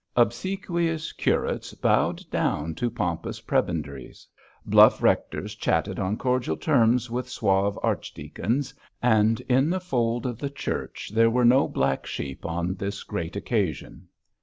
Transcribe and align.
Obsequious 0.15 1.11
curates 1.13 1.75
bowed 1.75 2.27
down 2.31 2.73
to 2.73 2.89
pompous 2.89 3.39
prebendaries; 3.39 4.25
bluff 4.65 5.03
rectors 5.03 5.53
chatted 5.53 5.99
on 5.99 6.17
cordial 6.17 6.57
terms 6.57 7.11
with 7.11 7.29
suave 7.29 7.77
archdeacons; 7.83 8.73
and 8.99 9.41
in 9.41 9.69
the 9.69 9.79
fold 9.79 10.25
of 10.25 10.39
the 10.39 10.49
Church 10.49 11.11
there 11.13 11.29
were 11.29 11.45
no 11.45 11.67
black 11.67 12.07
sheep 12.07 12.47
on 12.47 12.73
this 12.73 13.03
great 13.03 13.35
occasion. 13.35 14.07